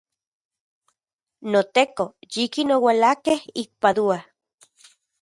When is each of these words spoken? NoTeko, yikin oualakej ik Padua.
NoTeko, 1.51 2.05
yikin 2.33 2.69
oualakej 2.77 3.39
ik 3.61 3.69
Padua. 3.81 4.17